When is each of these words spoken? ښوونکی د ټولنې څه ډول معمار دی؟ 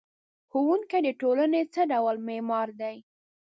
ښوونکی 0.51 0.99
د 1.05 1.09
ټولنې 1.21 1.61
څه 1.73 1.81
ډول 1.91 2.15
معمار 2.27 2.67
دی؟ 2.81 2.95